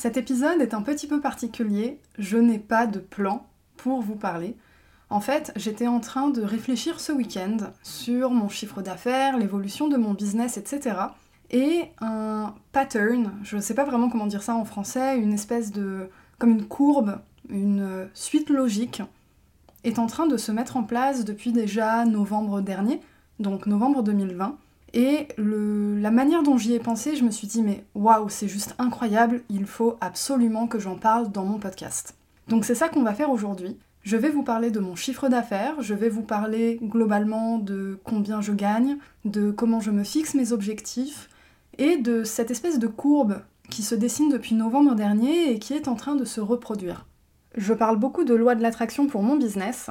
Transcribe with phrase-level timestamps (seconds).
[0.00, 3.46] Cet épisode est un petit peu particulier, je n'ai pas de plan
[3.76, 4.56] pour vous parler.
[5.10, 9.98] En fait, j'étais en train de réfléchir ce week-end sur mon chiffre d'affaires, l'évolution de
[9.98, 10.96] mon business, etc.
[11.50, 15.70] Et un pattern, je ne sais pas vraiment comment dire ça en français, une espèce
[15.70, 16.08] de...
[16.38, 17.20] comme une courbe,
[17.50, 19.02] une suite logique,
[19.84, 23.02] est en train de se mettre en place depuis déjà novembre dernier,
[23.38, 24.56] donc novembre 2020.
[24.92, 28.74] Et la manière dont j'y ai pensé, je me suis dit, mais waouh, c'est juste
[28.78, 32.14] incroyable, il faut absolument que j'en parle dans mon podcast.
[32.48, 33.78] Donc c'est ça qu'on va faire aujourd'hui.
[34.02, 38.40] Je vais vous parler de mon chiffre d'affaires, je vais vous parler globalement de combien
[38.40, 41.28] je gagne, de comment je me fixe mes objectifs,
[41.78, 45.86] et de cette espèce de courbe qui se dessine depuis novembre dernier et qui est
[45.86, 47.06] en train de se reproduire.
[47.56, 49.90] Je parle beaucoup de loi de l'attraction pour mon business,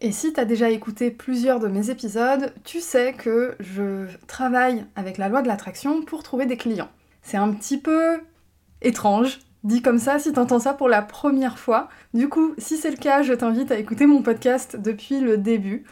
[0.00, 4.84] et si tu as déjà écouté plusieurs de mes épisodes, tu sais que je travaille
[4.94, 6.90] avec la loi de l'attraction pour trouver des clients.
[7.22, 8.20] C'est un petit peu
[8.82, 11.88] étrange, dit comme ça si t'entends ça pour la première fois.
[12.12, 15.84] Du coup, si c'est le cas, je t'invite à écouter mon podcast depuis le début.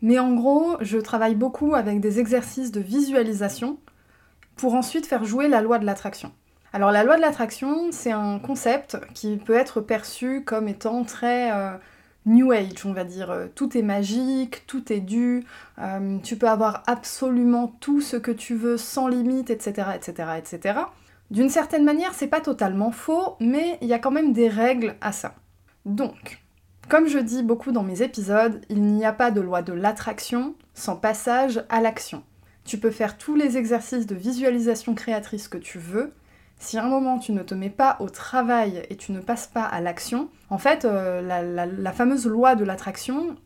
[0.00, 3.78] Mais en gros, je travaille beaucoup avec des exercices de visualisation
[4.54, 6.30] pour ensuite faire jouer la loi de l'attraction.
[6.72, 11.52] Alors la loi de l'attraction, c'est un concept qui peut être perçu comme étant très...
[11.52, 11.76] Euh,
[12.26, 13.30] New Age, on va dire.
[13.30, 15.44] Euh, tout est magique, tout est dû,
[15.78, 20.80] euh, tu peux avoir absolument tout ce que tu veux sans limite, etc., etc., etc.
[21.30, 24.94] D'une certaine manière, c'est pas totalement faux, mais il y a quand même des règles
[25.00, 25.34] à ça.
[25.84, 26.40] Donc,
[26.88, 30.54] comme je dis beaucoup dans mes épisodes, il n'y a pas de loi de l'attraction
[30.74, 32.22] sans passage à l'action.
[32.64, 36.12] Tu peux faire tous les exercices de visualisation créatrice que tu veux,
[36.64, 39.46] si à un moment tu ne te mets pas au travail et tu ne passes
[39.46, 43.36] pas à l'action, en fait, euh, la, fameuse loi de l'attraction,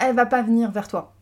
[0.00, 1.12] elle va pas venir vers toi.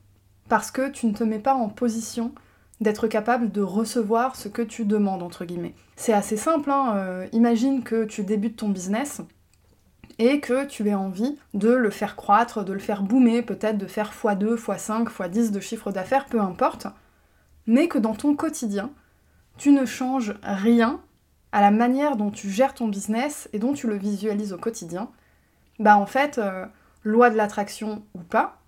[0.48, 2.32] Parce que tu ne te mets pas en position
[2.80, 5.74] d'être capable de recevoir ce que tu demandes, entre guillemets.
[5.96, 9.22] C'est assez simple, hein, euh, imagine que tu débutes ton business
[10.18, 13.86] et que tu aies envie de le faire croître, de le faire boomer, peut-être de
[13.86, 16.86] faire x2, x5, x10 de chiffre d'affaires, peu importe,
[17.66, 18.90] mais que dans ton quotidien,
[19.56, 21.00] tu ne changes rien
[21.52, 25.10] à la manière dont tu gères ton business et dont tu le visualises au quotidien,
[25.78, 26.66] bah en fait, euh,
[27.04, 28.58] loi de l'attraction ou pas,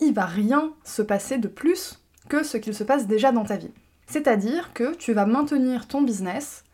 [0.00, 3.56] il va rien se passer de plus que ce qu'il se passe déjà dans ta
[3.56, 3.72] vie.
[4.06, 6.64] C'est-à-dire que tu vas maintenir ton business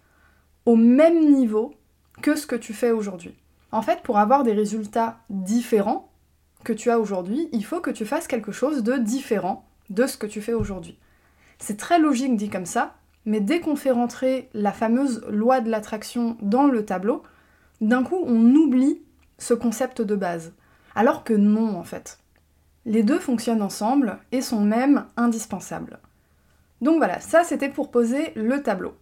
[0.67, 1.75] au même niveau
[2.21, 3.35] que ce que tu fais aujourd'hui.
[3.71, 6.11] En fait, pour avoir des résultats différents
[6.65, 10.17] que tu as aujourd'hui, il faut que tu fasses quelque chose de différent de ce
[10.17, 10.99] que tu fais aujourd'hui.
[11.59, 15.71] C'est très logique dit comme ça, mais dès qu'on fait rentrer la fameuse loi de
[15.71, 17.23] l'attraction dans le tableau,
[17.81, 19.03] d'un coup on oublie
[19.39, 20.53] ce concept de base.
[20.95, 22.19] Alors que non en fait.
[22.85, 26.01] Les deux fonctionnent ensemble et sont même indispensables.
[26.81, 28.95] Donc voilà, ça c'était pour poser le tableau.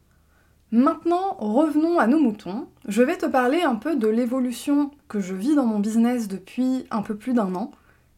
[0.73, 2.69] Maintenant, revenons à nos moutons.
[2.87, 6.87] Je vais te parler un peu de l'évolution que je vis dans mon business depuis
[6.93, 7.73] un peu plus d'un an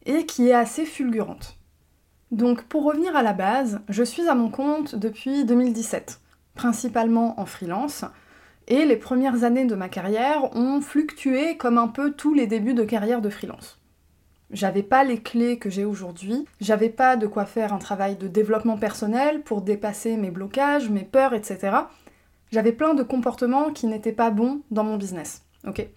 [0.05, 1.57] et qui est assez fulgurante.
[2.33, 6.19] Donc pour revenir à la base, je suis à mon compte depuis 2017,
[6.55, 8.05] principalement en freelance,
[8.67, 12.73] et les premières années de ma carrière ont fluctué comme un peu tous les débuts
[12.73, 13.79] de carrière de freelance.
[14.49, 18.27] J'avais pas les clés que j'ai aujourd'hui, j'avais pas de quoi faire un travail de
[18.27, 21.77] développement personnel pour dépasser mes blocages, mes peurs, etc.
[22.51, 25.43] J'avais plein de comportements qui n'étaient pas bons dans mon business.
[25.67, 25.87] Ok?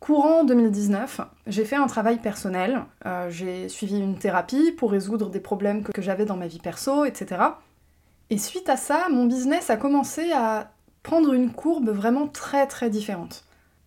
[0.00, 5.40] Courant 2019, j'ai fait un travail personnel, euh, j'ai suivi une thérapie pour résoudre des
[5.40, 7.42] problèmes que, j'avais dans ma vie perso, etc.
[8.28, 10.70] Et suite à ça, mon business a commencé à
[11.02, 13.44] prendre une courbe vraiment très très différente.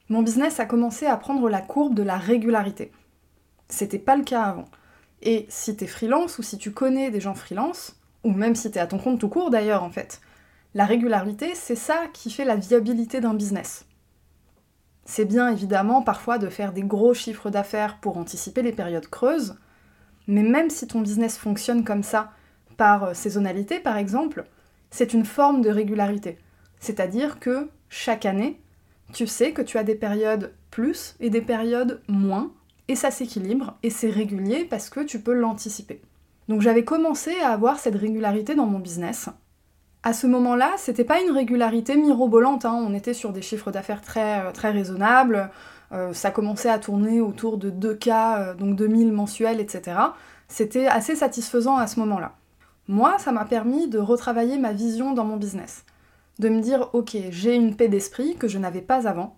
[0.10, 2.92] Mon business a commencé à prendre la courbe de la régularité.
[3.68, 4.66] C'était pas le cas avant.
[5.22, 8.80] Et si t'es freelance ou si tu connais des gens freelance, ou même si t'es
[8.80, 10.22] à ton compte tout court d'ailleurs en fait,
[10.74, 13.86] la régularité, c'est ça qui fait la viabilité d'un business.
[15.12, 19.56] C'est bien évidemment parfois de faire des gros chiffres d'affaires pour anticiper les périodes creuses,
[20.28, 22.30] mais même si ton business fonctionne comme ça,
[22.78, 24.46] par euh, saisonnalité par exemple,
[24.92, 26.38] c'est une forme de régularité.
[26.80, 28.62] C'est-à-dire que chaque année,
[29.12, 32.54] tu sais que tu as des périodes plus et des périodes moins,
[32.88, 36.04] et ça s'équilibre, et c'est régulier parce que tu peux l'anticiper.
[36.50, 39.30] Donc j'avais commencé à avoir cette régularité dans mon business,
[40.01, 42.74] À ce moment-là, c'était pas une régularité mirobolante, hein.
[42.74, 45.51] on était sur des chiffres d'affaires très, euh, raisonnables,
[45.92, 49.98] euh, ça commençait à tourner autour de 2K, euh, donc 2000 mensuels, etc.
[50.48, 52.34] C'était assez satisfaisant à ce moment-là.
[52.88, 55.84] Moi, ça m'a permis de retravailler ma vision dans mon business.
[56.40, 59.38] De me dire, ok, j'ai une paix d'esprit que je n'avais pas avant.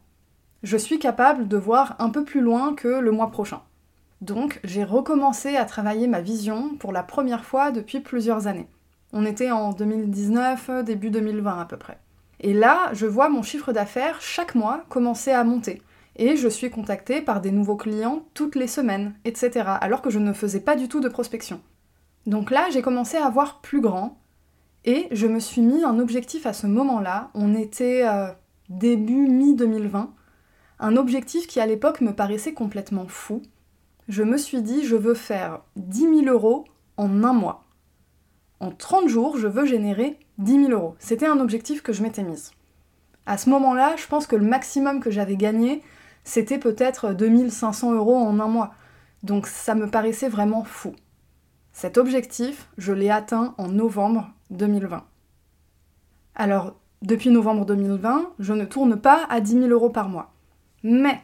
[0.62, 3.62] Je suis capable de voir un peu plus loin que le mois prochain.
[4.22, 8.68] Donc, j'ai recommencé à travailler ma vision pour la première fois depuis plusieurs années.
[9.14, 11.98] On était en 2019, début 2020 à peu près.
[12.40, 15.82] Et là, je vois mon chiffre d'affaires chaque mois commencer à monter.
[16.16, 19.66] Et je suis contactée par des nouveaux clients toutes les semaines, etc.
[19.80, 21.62] Alors que je ne faisais pas du tout de prospection.
[22.26, 24.18] Donc là, j'ai commencé à voir plus grand.
[24.86, 27.30] Et je me suis mis un objectif à ce moment-là.
[27.34, 28.28] On était euh,
[28.70, 30.08] début mi-2020.
[30.80, 33.44] Un objectif qui à l'époque me paraissait complètement fou.
[34.08, 36.66] Je me suis dit, je veux faire 10 000 euros
[36.98, 37.61] en un mois
[38.62, 40.96] en 30 jours, je veux générer 10 000 euros.
[41.00, 42.52] C'était un objectif que je m'étais mise.
[43.26, 45.82] À ce moment-là, je pense que le maximum que j'avais gagné,
[46.24, 48.72] c'était peut-être 2500 euros en un mois.
[49.24, 50.94] Donc ça me paraissait vraiment fou.
[51.74, 55.04] Cet objectif, je l'ai atteint en novembre 2020.
[56.36, 60.34] Alors, depuis novembre 2020, je ne tourne pas à 10 000 euros par mois.
[60.84, 61.20] Mais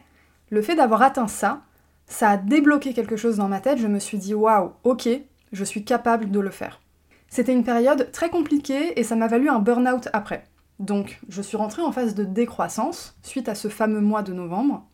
[0.50, 1.62] le fait d'avoir atteint ça,
[2.06, 3.78] ça a débloqué quelque chose dans ma tête.
[3.78, 5.08] Je me suis dit, waouh, ok,
[5.52, 6.80] je suis capable de le faire.
[7.28, 10.44] C'était une période très compliquée et ça m'a valu un burn-out après.
[10.78, 14.86] Donc, je suis rentrée en phase de décroissance suite à ce fameux mois de novembre,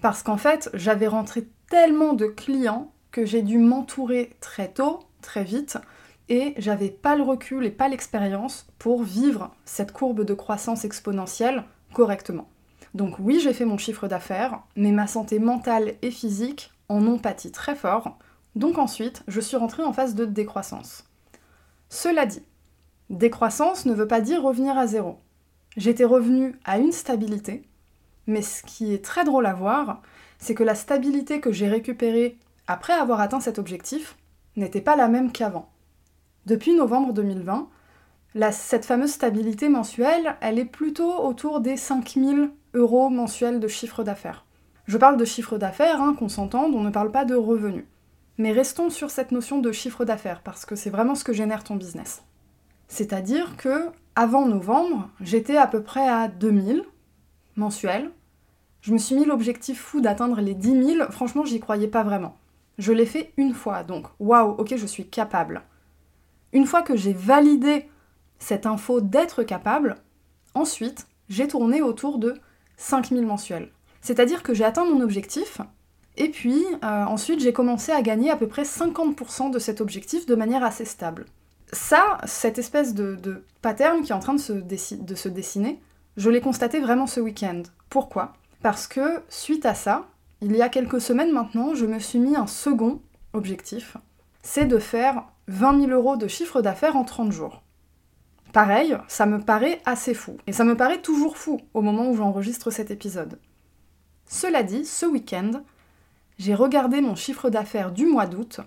[0.00, 5.44] parce qu'en fait, j'avais rentré tellement de clients que j'ai dû m'entourer très tôt, très
[5.44, 5.78] vite,
[6.28, 11.64] et j'avais pas le recul et pas l'expérience pour vivre cette courbe de croissance exponentielle
[11.92, 12.48] correctement.
[12.94, 17.18] Donc oui, j'ai fait mon chiffre d'affaires, mais ma santé mentale et physique en ont
[17.18, 18.18] pâti très fort.
[18.54, 21.04] Donc ensuite, je suis rentrée en phase de décroissance.
[21.94, 22.42] Cela dit,
[23.10, 25.18] décroissance ne veut pas dire revenir à zéro.
[25.76, 27.68] J'étais revenue à une stabilité,
[28.26, 30.00] mais ce qui est très drôle à voir,
[30.38, 34.16] c'est que la stabilité que j'ai récupérée après avoir atteint cet objectif
[34.56, 35.68] n'était pas la même qu'avant.
[36.46, 37.68] Depuis novembre 2020,
[38.52, 44.46] cette fameuse stabilité mensuelle, elle est plutôt autour des 5000 euros mensuels de chiffre d'affaires.
[44.86, 47.84] Je parle de chiffre d'affaires, hein, qu'on s'entende, on ne parle pas de revenus.
[48.38, 51.64] Mais restons sur cette notion de chiffre d'affaires, parce que c'est vraiment ce que génère
[51.64, 52.22] ton business.
[52.88, 56.84] C'est-à-dire que, avant novembre, j'étais à peu près à 2000
[57.56, 58.10] mensuels.
[58.80, 61.12] Je me suis mis l'objectif fou d'atteindre les 10 000.
[61.12, 62.36] Franchement, j'y croyais pas vraiment.
[62.78, 65.62] Je l'ai fait une fois, donc waouh, ok, je suis capable.
[66.52, 67.88] Une fois que j'ai validé
[68.38, 69.96] cette info d'être capable,
[70.54, 72.40] ensuite, j'ai tourné autour de
[72.76, 73.70] 5000 mensuels.
[74.00, 75.60] C'est-à-dire que j'ai atteint mon objectif,
[76.16, 80.26] et puis euh, ensuite j'ai commencé à gagner à peu près 50% de cet objectif
[80.26, 81.26] de manière assez stable.
[81.72, 85.80] Ça, cette espèce de, pattern qui est en train de se, de se dessiner,
[86.16, 87.62] je l'ai constaté vraiment ce week-end.
[87.88, 88.34] Pourquoi?
[88.62, 90.06] Parce que suite à ça,
[90.42, 93.00] il y a quelques semaines maintenant, je me suis mis un second
[93.32, 93.96] objectif,
[94.42, 97.62] c'est de faire 20 000 euros de chiffre d'affaires en 30 jours.
[98.52, 100.36] Pareil, ça me paraît assez fou.
[100.46, 103.38] Et ça me paraît toujours fou au moment où j'enregistre cet épisode.
[104.26, 105.62] Cela dit, ce week-end,
[106.42, 108.58] j'ai regardé mon chiffre d'affaires du mois d'août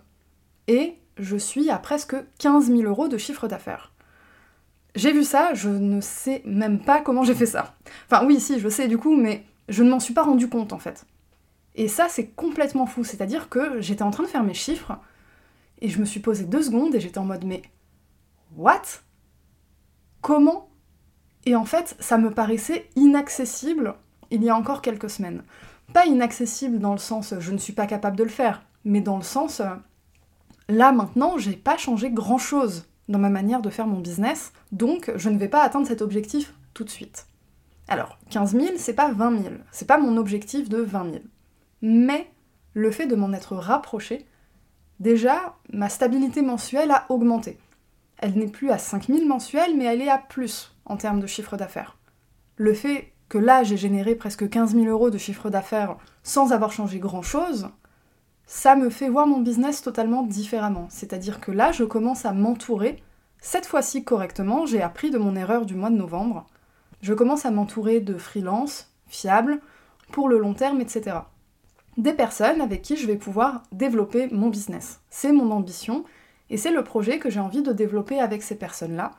[0.67, 3.91] et je suis à presque 15 000 euros de chiffre d'affaires.
[4.95, 7.75] J'ai vu ça, je ne sais même pas comment j'ai fait ça.
[8.05, 10.71] Enfin oui, si, je sais du coup, mais je ne m'en suis pas rendu compte
[10.71, 11.05] en fait.
[11.75, 14.97] Et ça, c'est complètement fou, c'est-à-dire que j'étais en train de faire mes chiffres
[15.81, 17.61] et je me suis posé deux secondes et j'étais en mode mais
[18.55, 18.83] what?
[20.21, 20.69] Comment?
[21.45, 23.95] Et en fait, ça me paraissait inaccessible
[24.31, 25.43] il y a encore quelques semaines
[25.93, 29.17] pas inaccessible dans le sens je ne suis pas capable de le faire, mais dans
[29.17, 29.61] le sens
[30.67, 35.11] là maintenant j'ai pas changé grand chose dans ma manière de faire mon business, donc
[35.15, 37.27] je ne vais pas atteindre cet objectif tout de suite.
[37.87, 41.23] Alors, 15 000, c'est pas 20 000, c'est pas mon objectif de 20 000.
[41.81, 42.27] Mais
[42.73, 44.25] le fait de m'en être rapproché,
[44.99, 47.59] déjà, ma stabilité mensuelle a augmenté.
[48.17, 51.27] Elle n'est plus à 5 000 mensuels, mais elle est à plus en termes de
[51.27, 51.97] chiffre d'affaires.
[52.55, 56.71] Le fait que là j'ai généré presque 15 000 euros de chiffre d'affaires sans avoir
[56.71, 57.69] changé grand-chose,
[58.45, 60.87] ça me fait voir mon business totalement différemment.
[60.89, 63.03] C'est-à-dire que là je commence à m'entourer,
[63.39, 66.45] cette fois-ci correctement, j'ai appris de mon erreur du mois de novembre,
[67.01, 69.59] je commence à m'entourer de freelance, fiables,
[70.11, 71.17] pour le long terme, etc.
[71.97, 74.99] Des personnes avec qui je vais pouvoir développer mon business.
[75.09, 76.03] C'est mon ambition
[76.49, 79.11] et c'est le projet que j'ai envie de développer avec ces personnes-là.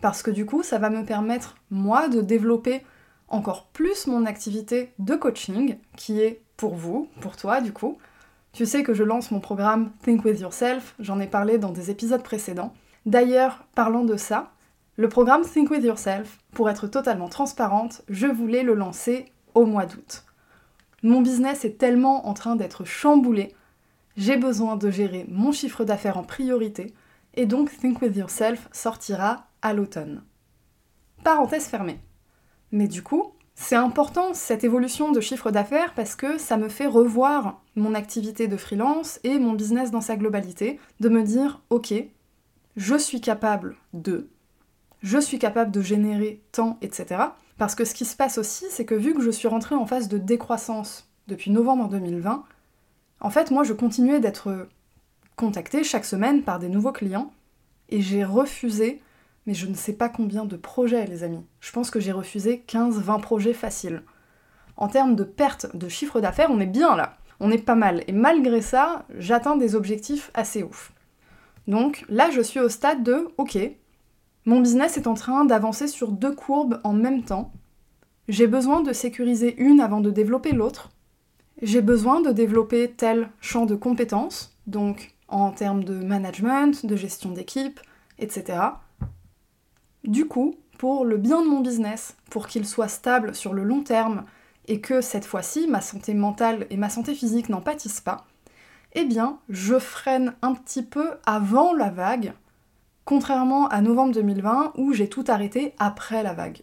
[0.00, 2.82] Parce que du coup, ça va me permettre, moi, de développer
[3.30, 7.98] encore plus mon activité de coaching, qui est pour vous, pour toi du coup.
[8.52, 11.90] Tu sais que je lance mon programme Think With Yourself, j'en ai parlé dans des
[11.90, 12.74] épisodes précédents.
[13.06, 14.50] D'ailleurs, parlant de ça,
[14.96, 19.86] Le programme Think With Yourself, pour être totalement transparente, je voulais le lancer au mois
[19.86, 20.24] d'août.
[21.02, 23.54] Mon business est tellement en train d'être chamboulé,
[24.18, 26.92] j'ai besoin de gérer mon chiffre d'affaires en priorité,
[27.32, 30.22] et donc Think With Yourself sortira à l'automne.
[31.24, 32.00] Parenthèse fermée.
[32.72, 36.86] Mais du coup, c'est important cette évolution de chiffre d'affaires parce que ça me fait
[36.86, 41.92] revoir mon activité de freelance et mon business dans sa globalité, de me dire ok,
[42.76, 44.30] je suis capable de,
[45.02, 47.22] je suis capable de générer tant, etc.
[47.58, 49.84] Parce que ce qui se passe aussi, c'est que vu que je suis rentrée en
[49.84, 52.44] phase de décroissance depuis novembre 2020,
[53.20, 54.68] en fait moi je continuais d'être
[55.36, 57.30] contactée chaque semaine par des nouveaux clients
[57.90, 59.02] et j'ai refusé
[59.50, 61.44] mais je ne sais pas combien de projets, les amis.
[61.58, 64.04] Je pense que j'ai refusé 15-20 projets faciles.
[64.76, 67.16] En termes de perte de chiffre d'affaires, on est bien là.
[67.40, 68.04] On est pas mal.
[68.06, 70.92] Et malgré ça, j'atteins des objectifs assez ouf.
[71.66, 73.58] Donc là, je suis au stade de OK,
[74.46, 77.50] mon business est en train d'avancer sur deux courbes en même temps.
[78.28, 80.90] J'ai besoin de sécuriser une avant de développer l'autre.
[81.60, 87.32] J'ai besoin de développer tel champ de compétences, donc en termes de management, de gestion
[87.32, 87.80] d'équipe,
[88.20, 88.60] etc.
[90.04, 93.82] Du coup, pour le bien de mon business, pour qu'il soit stable sur le long
[93.82, 94.24] terme
[94.66, 98.24] et que cette fois-ci ma santé mentale et ma santé physique n'en pâtissent pas,
[98.94, 102.32] eh bien, je freine un petit peu avant la vague,
[103.04, 106.62] contrairement à novembre 2020 où j'ai tout arrêté après la vague.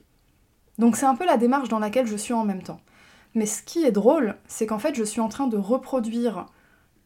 [0.78, 2.82] Donc c'est un peu la démarche dans laquelle je suis en même temps.
[3.36, 6.48] Mais ce qui est drôle, c'est qu'en fait je suis en train de reproduire,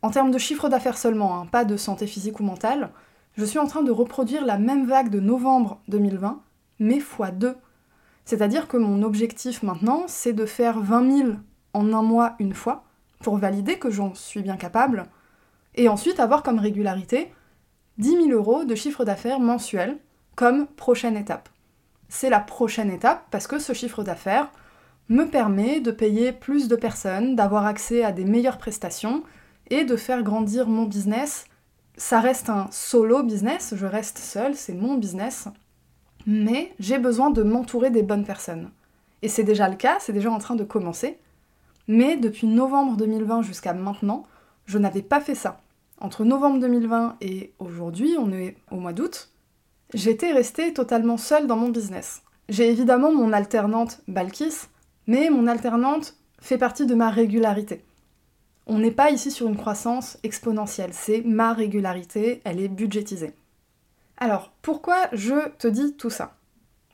[0.02, 2.92] en termes de chiffre d'affaires seulement, hein, pas de santé physique ou mentale,
[3.38, 6.42] je suis en train de reproduire la même vague de novembre 2020,
[6.80, 7.56] mais fois 2.
[8.26, 11.30] C'est-à-dire que mon objectif maintenant, c'est de faire 20 000
[11.74, 12.84] en un mois une fois,
[13.20, 15.06] pour valider que j'en suis bien capable,
[15.76, 17.34] et ensuite avoir comme régularité
[17.98, 19.98] 10 000 euros de chiffre d'affaires mensuel
[20.36, 21.50] comme prochaine étape.
[22.10, 24.52] C'est la prochaine étape parce que ce chiffre d'affaires
[25.08, 29.24] me permet de payer plus de personnes, d'avoir accès à des meilleures prestations
[29.70, 31.46] et de faire grandir mon business
[31.98, 35.48] ça reste un solo business, je reste seule, c'est mon business,
[36.26, 38.72] mais j'ai besoin de m'entourer des bonnes personnes.
[39.22, 41.20] Et c'est déjà le cas, c'est déjà en train de commencer.
[41.88, 44.26] Mais depuis novembre 2020 jusqu'à maintenant,
[44.66, 45.60] je n'avais pas fait ça.
[46.00, 49.30] Entre novembre 2020 et aujourd'hui, on est au mois d'août,
[49.94, 52.24] j'étais restée totalement seule dans mon business.
[52.50, 54.68] J'ai évidemment mon alternante Balkis,
[55.08, 57.86] mais mon alternante fait partie de ma régularité.
[58.74, 63.34] On n'est pas ici sur une croissance exponentielle, c'est ma régularité, elle est budgétisée.
[64.16, 66.38] Alors, pourquoi je te dis tout ça?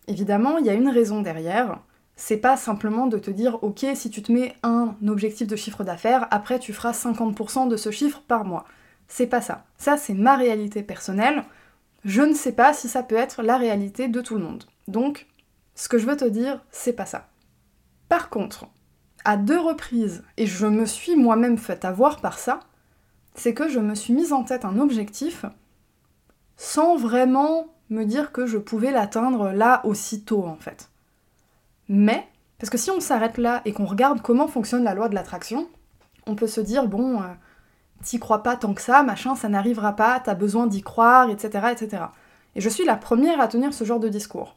[0.08, 1.80] Évidemment, il y a une raison derrière.
[2.16, 5.84] C'est pas simplement de te dire, ok, si tu te mets un objectif de chiffre
[5.84, 8.66] d'affaires, après tu feras 50% de ce chiffre par mois.
[9.08, 9.64] C'est pas ça.
[9.78, 11.44] Ça, c'est ma réalité personnelle.
[12.04, 14.64] Je ne sais pas si ça peut être la réalité de tout le monde.
[14.88, 15.28] Donc,
[15.76, 17.30] ce que je veux te dire, c'est pas ça.
[18.10, 18.66] Par contre,
[19.28, 22.62] à deux reprises, et je me suis moi-même fait avoir par ça,
[23.36, 25.46] c'est que je me suis mise en tête un objectif
[26.56, 30.90] sans vraiment me dire que je pouvais l'atteindre là aussitôt en fait.
[31.90, 32.26] Mais,
[32.58, 35.68] parce que si on s'arrête là et qu'on regarde comment fonctionne la loi de l'attraction,
[36.26, 37.26] on peut se dire, bon, euh,
[38.02, 41.68] t'y crois pas tant que ça, machin, ça n'arrivera pas, t'as besoin d'y croire, etc.,
[41.74, 42.04] etc.
[42.56, 44.56] Et je suis la première à tenir ce genre de discours.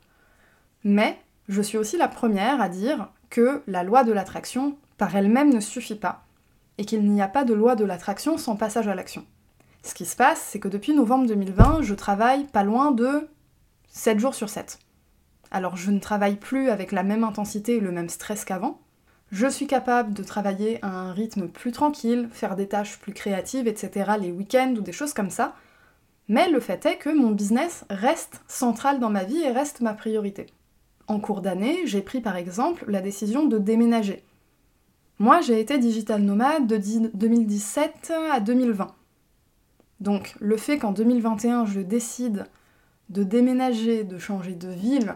[0.85, 5.54] Mais je suis aussi la première à dire que la loi de l'attraction par elle-même
[5.54, 6.25] ne suffit pas,
[6.76, 9.25] et qu'il n'y a pas de loi de l'attraction sans passage à l'action.
[9.82, 13.28] Ce qui se passe, c'est que depuis novembre 2020, je travaille pas loin de
[13.88, 14.78] 7 jours sur 7.
[15.50, 18.80] Alors je ne travaille plus avec la même intensité et le même stress qu'avant.
[19.32, 23.68] Je suis capable de travailler à un rythme plus tranquille, faire des tâches plus créatives,
[23.68, 24.12] etc.
[24.20, 25.54] les week-ends ou des choses comme ça.
[26.28, 29.94] Mais le fait est que mon business reste central dans ma vie et reste ma
[29.94, 30.46] priorité
[31.11, 34.23] en cours d'année, j'ai pris par exemple la décision de déménager.
[35.19, 36.76] Moi, j'ai été digital nomade de
[37.12, 38.95] 2017 à 2020.
[39.99, 42.47] Donc le fait qu'en 2021, je décide
[43.09, 45.14] de déménager, de changer de ville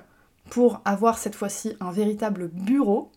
[0.50, 3.12] pour avoir cette fois-ci un véritable bureau,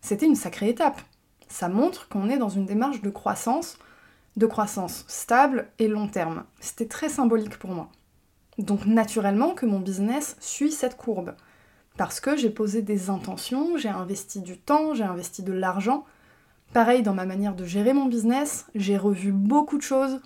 [0.00, 1.00] c'était une sacrée étape.
[1.48, 3.78] Ça montre qu'on est dans une démarche de croissance,
[4.36, 6.44] de croissance stable et long terme.
[6.60, 7.90] C'était très symbolique pour moi.
[8.58, 11.34] Donc naturellement que mon business suit cette courbe
[11.96, 16.04] parce que j'ai posé des intentions, j'ai investi du temps, j'ai investi de l'argent.
[16.72, 20.20] Pareil dans ma manière de gérer mon business, j'ai revu beaucoup de choses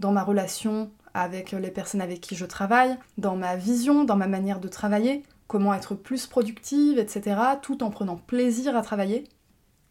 [0.00, 4.26] dans ma relation avec les personnes avec qui je travaille, dans ma vision, dans ma
[4.26, 9.24] manière de travailler, comment être plus productive, etc., tout en prenant plaisir à travailler.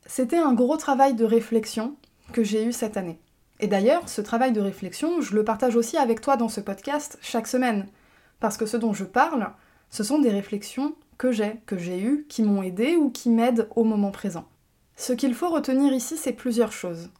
[0.07, 1.95] C'était un gros travail de réflexion
[2.33, 3.19] que j'ai eu cette année.
[3.59, 7.19] Et d'ailleurs, ce travail de réflexion, je le partage aussi avec toi dans ce podcast
[7.21, 7.85] chaque semaine.
[8.39, 9.51] Parce que ce dont je parle,
[9.93, 13.67] Ce sont des réflexions que j'ai, que j'ai eues, qui m'ont aidé ou qui m'aident
[13.75, 14.45] au moment présent.
[14.95, 17.11] Ce qu'il faut retenir ici, c'est plusieurs choses.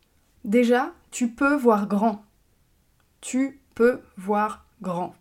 [0.44, 2.24] Déjà, tu peux voir grand.
[3.22, 5.14] Tu peux voir grand.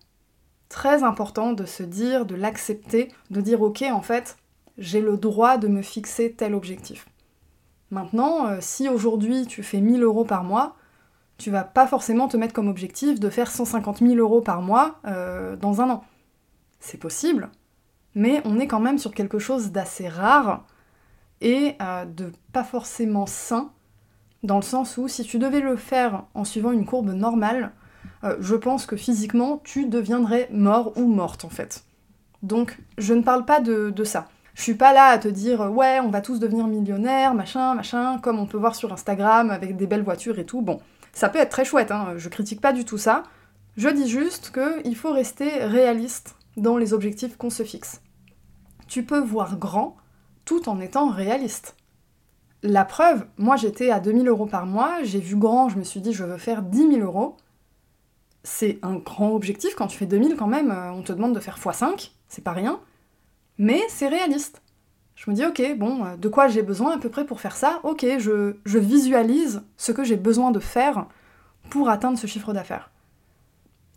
[0.70, 4.38] Très important de se dire, de l'accepter, de dire ok en fait,
[4.78, 7.06] j'ai le droit de me fixer tel objectif.
[7.90, 10.75] Maintenant, euh, si aujourd'hui tu fais 1000 euros par mois,
[11.37, 15.00] tu vas pas forcément te mettre comme objectif de faire 150 000 euros par mois
[15.04, 16.04] euh, dans un an.
[16.78, 17.50] C'est possible,
[18.14, 20.64] mais on est quand même sur quelque chose d'assez rare
[21.40, 23.71] et euh, de pas forcément sain,
[24.43, 27.73] dans le sens où si tu devais le faire en suivant une courbe normale,
[28.25, 31.85] euh, je pense que physiquement tu deviendrais mort ou morte en fait.
[32.43, 34.29] Donc je ne parle pas de, ça.
[34.55, 38.19] Je suis pas là à te dire ouais on va tous devenir millionnaires, machin, machin,
[38.19, 40.62] comme on peut voir sur Instagram avec des belles voitures et tout.
[40.62, 40.81] Bon,
[41.12, 43.25] ça peut être très chouette, hein, je critique pas du tout ça.
[43.76, 48.02] Je dis juste qu'il faut rester réaliste dans les objectifs qu'on se fixe.
[48.87, 49.97] Tu peux voir grand
[50.45, 51.76] tout en étant réaliste.
[52.62, 56.00] La preuve, moi j'étais à 2000 euros par mois, j'ai vu grand, je me suis
[56.00, 57.37] dit je veux faire 10 000 euros.
[58.43, 61.40] C'est un grand objectif, quand tu fais 2000 quand même, euh, on te demande de
[61.40, 62.81] faire x5, c'est pas rien,
[63.59, 64.62] mais c'est réaliste.
[65.14, 67.57] Je me dis ok, bon, euh, de quoi j'ai besoin à peu près pour faire
[67.57, 67.81] ça?
[67.83, 71.07] Ok, je, je visualise ce que j'ai besoin de faire
[71.71, 72.90] pour atteindre ce chiffre d'affaires.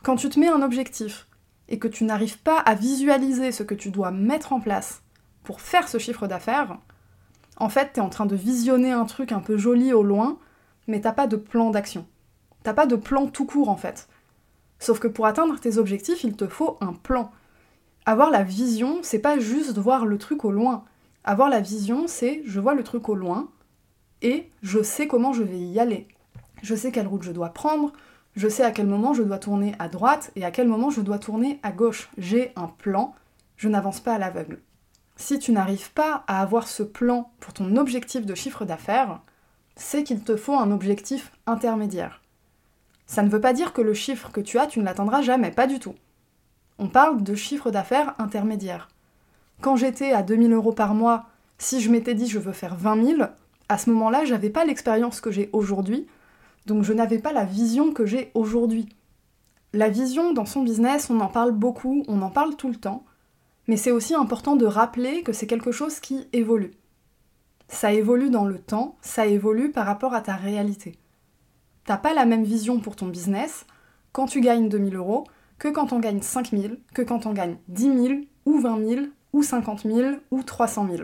[0.03, 1.27] Quand tu te mets un objectif
[1.69, 5.01] et que tu n'arrives pas à visualiser ce que tu dois mettre en place
[5.43, 6.77] pour faire ce chiffre d'affaires,
[7.57, 10.39] en fait, tu es en train de visionner un truc un peu joli au loin,
[10.87, 12.05] mais t'as pas de plan d'action.
[12.63, 14.07] T'as pas de plan tout court en fait.
[14.79, 17.31] Sauf que pour atteindre tes objectifs, il te faut un plan.
[18.05, 20.83] Avoir la vision, c'est pas juste voir le truc au loin.
[21.23, 23.49] Avoir la vision, c'est je vois le truc au loin
[24.21, 26.07] et je sais comment je vais y aller.
[26.61, 27.93] Je sais quelle route je dois prendre,
[28.35, 31.01] je sais à quel moment je dois tourner à droite et à quel moment je
[31.01, 32.09] dois tourner à gauche.
[32.17, 33.13] J'ai un plan,
[33.57, 34.59] je n'avance pas à l'aveugle.
[35.15, 39.21] Si tu n'arrives pas à avoir ce plan pour ton objectif de chiffre d'affaires,
[39.75, 42.21] c'est qu'il te faut un objectif intermédiaire.
[43.05, 45.51] Ça ne veut pas dire que le chiffre que tu as, tu ne l'atteindras jamais,
[45.51, 45.95] pas du tout.
[46.79, 48.89] On parle de chiffre d'affaires intermédiaire.
[49.61, 51.25] Quand j'étais à 2000 euros par mois,
[51.59, 53.21] si je m'étais dit je veux faire 20 000,
[53.69, 56.07] à ce moment-là, j'avais pas l'expérience que j'ai aujourd'hui,
[56.65, 58.89] donc je n'avais pas la vision que j'ai aujourd'hui.
[59.73, 63.03] La vision dans son business, on en parle beaucoup, on en parle tout le temps,
[63.67, 66.71] mais c'est aussi important de rappeler que c'est quelque chose qui évolue.
[67.67, 70.97] Ça évolue dans le temps, ça évolue par rapport à ta réalité.
[71.85, 73.65] T'as pas la même vision pour ton business
[74.11, 75.25] quand tu gagnes 2000 euros
[75.59, 79.43] que quand on gagne 5000, que quand on gagne 10 000 ou 20 000 ou
[79.43, 81.03] 50 000 ou 300 000.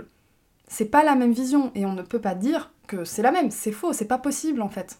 [0.67, 3.51] C'est pas la même vision et on ne peut pas dire que c'est la même,
[3.51, 4.99] c'est faux, c'est pas possible en fait.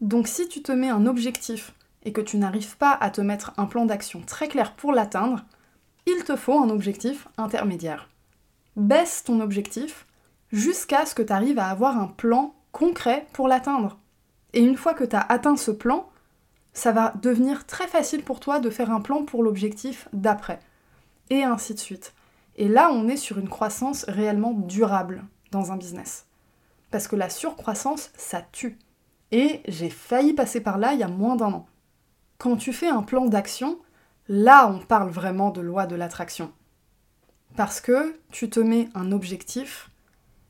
[0.00, 3.52] Donc si tu te mets un objectif et que tu n'arrives pas à te mettre
[3.56, 5.44] un plan d'action très clair pour l'atteindre,
[6.06, 8.08] il te faut un objectif intermédiaire.
[8.76, 10.06] Baisse ton objectif
[10.52, 13.98] jusqu'à ce que tu arrives à avoir un plan concret pour l'atteindre.
[14.52, 16.08] Et une fois que tu as atteint ce plan,
[16.72, 20.60] ça va devenir très facile pour toi de faire un plan pour l'objectif d'après.
[21.28, 22.14] Et ainsi de suite.
[22.56, 26.26] Et là, on est sur une croissance réellement durable dans un business.
[26.90, 28.78] Parce que la surcroissance, ça tue.
[29.30, 31.66] Et j'ai failli passer par là il y a moins d'un an.
[32.38, 33.78] Quand tu fais un plan d'action,
[34.28, 36.52] là on parle vraiment de loi de l'attraction.
[37.56, 39.90] Parce que tu te mets un objectif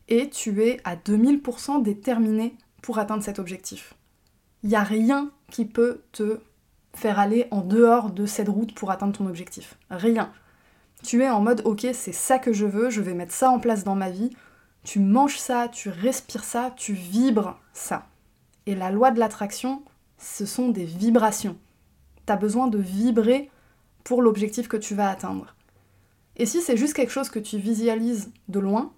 [0.08, 3.94] et tu es à 2000% déterminé pour atteindre cet objectif.
[4.62, 6.40] Il n'y a rien qui peut te
[6.94, 9.76] faire aller en dehors de cette route pour atteindre ton objectif.
[9.90, 10.32] Rien.
[11.04, 13.60] Tu es en mode ok, c'est ça que je veux, je vais mettre ça en
[13.60, 14.30] place dans ma vie.
[14.84, 18.06] Tu manges ça, tu respires ça, tu vibres ça.
[18.68, 19.82] Et la loi de l'attraction,
[20.18, 21.56] ce sont des vibrations.
[22.26, 23.50] Tu as besoin de vibrer
[24.04, 25.54] pour l'objectif que tu vas atteindre.
[26.36, 28.92] Et si c'est juste quelque chose que tu visualises de loin,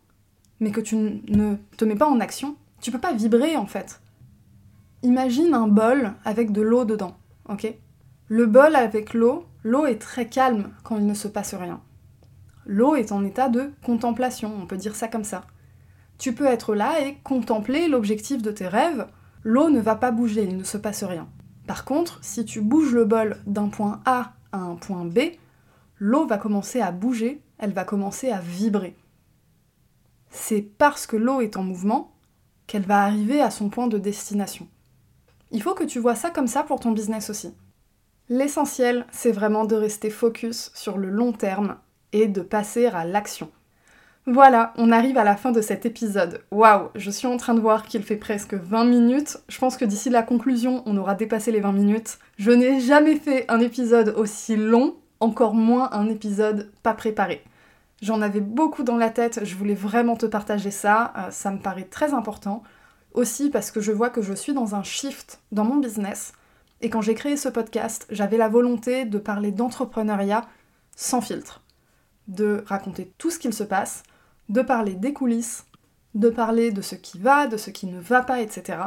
[0.59, 4.01] mais que tu ne te mets pas en action, tu peux pas vibrer en fait.
[5.05, 7.17] Imagine un bol avec de l'eau dedans,
[7.49, 7.73] ok?
[8.27, 11.81] Le bol avec l'eau, l'eau est très calme quand il ne se passe rien.
[12.67, 15.45] L'eau est en état de contemplation, on peut dire ça comme ça.
[16.19, 19.07] Tu peux être là et contempler l'objectif de tes rêves
[19.45, 21.29] l'eau ne va pas bouger, il ne se passe rien.
[21.67, 25.19] Par contre, si tu bouges le bol d'un point A à un point B,
[25.99, 28.97] l'eau va commencer à bouger, elle va commencer à vibrer.
[30.31, 32.15] C'est parce que l'eau est en mouvement
[32.67, 34.69] qu'elle va arriver à son point de destination.
[35.51, 37.53] Il faut que tu vois ça comme ça pour ton business aussi.
[38.29, 41.79] L'essentiel, c'est vraiment de rester focus sur le long terme
[42.13, 43.51] et de passer à l'action.
[44.27, 46.45] Voilà, on arrive à la fin de cet épisode.
[46.51, 49.39] Waouh, je suis en train de voir qu'il fait presque 20 minutes.
[49.49, 52.19] Je pense que d'ici la conclusion, on aura dépassé les 20 minutes.
[52.37, 54.97] Je n'ai jamais fait un épisode aussi long.
[55.21, 57.43] encore moins un épisode pas préparé.
[58.03, 61.59] J'en avais beaucoup dans la tête, je voulais vraiment te partager ça, euh, ça me
[61.59, 62.63] paraît très important.
[63.13, 66.33] Aussi parce que je vois que je suis dans un shift dans mon business.
[66.81, 70.47] Et quand j'ai créé ce podcast, j'avais la volonté de parler d'entrepreneuriat
[70.97, 71.63] sans filtre.
[72.29, 74.03] De raconter tout ce qu'il se passe,
[74.51, 75.65] de parler des coulisses,
[76.15, 78.79] de parler de ce qui va, de ce qui ne va pas, etc.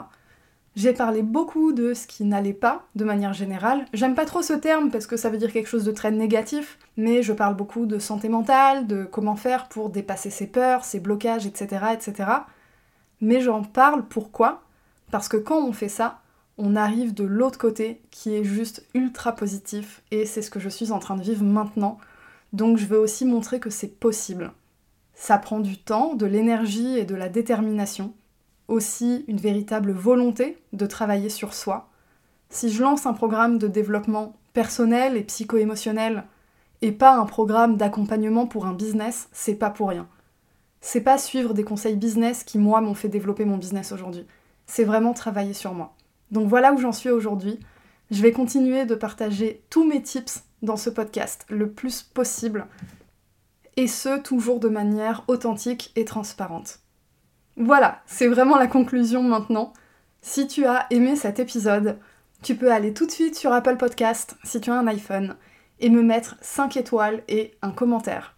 [0.76, 3.86] J'ai parlé beaucoup de ce qui n'allait pas, de manière générale.
[3.93, 6.78] J'aime pas trop ce terme parce que ça veut dire quelque chose de très négatif,
[6.97, 10.99] mais je parle beaucoup de santé mentale, de comment faire pour dépasser ses peurs, ses
[10.99, 11.86] blocages, etc.
[11.93, 12.30] etc.
[13.21, 14.63] Mais j'en parle pourquoi?
[15.12, 16.19] Parce que quand on fait ça,
[16.58, 20.69] on arrive de l'autre côté qui est juste ultra positif et c'est ce que je
[20.69, 21.99] suis en train de vivre maintenant.
[22.52, 24.52] Donc je veux aussi montrer que c'est possible.
[25.13, 28.13] Ça prend du temps, de l'énergie et de la détermination
[28.67, 31.89] aussi une véritable volonté de travailler sur soi.
[32.49, 36.26] Si je lance un programme de développement personnel et psycho-émotionnel
[36.82, 40.08] et pas un programme d'accompagnement pour un business, c'est pas pour rien.
[40.82, 44.28] C'est pas suivre des conseils business qui, moi, m'ont fait développer mon business aujourd'hui.
[44.65, 45.95] C'est vraiment travailler sur moi.
[46.32, 47.60] Donc voilà où j'en suis aujourd'hui.
[48.12, 52.67] Je vais continuer de partager tous mes tips dans ce podcast le plus possible.
[53.78, 56.80] Et ce, toujours de manière authentique et transparente.
[57.58, 59.74] Voilà, c'est vraiment la conclusion maintenant.
[60.22, 62.00] Si tu as aimé cet épisode,
[62.42, 65.36] tu peux aller tout de suite sur Apple Podcast si tu as un iPhone
[65.80, 68.36] et me mettre 5 étoiles et un commentaire.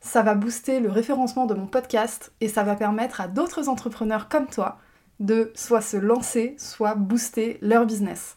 [0.00, 4.28] Ça va booster le référencement de mon podcast et ça va permettre à d'autres entrepreneurs
[4.28, 4.78] comme toi
[5.20, 8.36] de soit se lancer, soit booster leur business.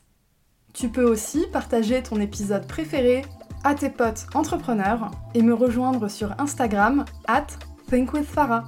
[0.73, 3.23] Tu peux aussi partager ton épisode préféré
[3.67, 7.47] à tes potes entrepreneurs et me rejoindre sur Instagram at
[7.89, 8.63] thinkwithfarah.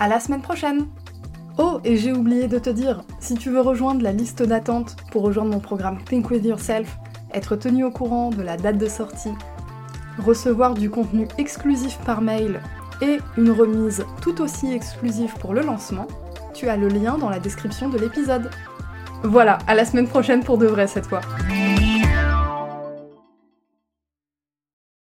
[0.00, 0.86] À la semaine prochaine
[1.58, 5.22] Oh, et j'ai oublié de te dire, si tu veux rejoindre la liste d'attente pour
[5.22, 6.98] rejoindre mon programme Think With Yourself,
[7.32, 9.34] être tenu au courant de la date de sortie,
[10.18, 12.60] recevoir du contenu exclusif par mail
[13.00, 16.08] et une remise tout aussi exclusive pour le lancement,
[16.52, 18.50] tu as le lien dans la description de l'épisode.
[19.22, 21.20] Voilà, à la semaine prochaine pour de vrai cette fois.